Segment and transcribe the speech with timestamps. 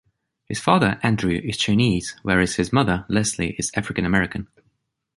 [0.45, 4.47] His father, Andrew, is Chinese whereas his mother, Leslie, is African-American.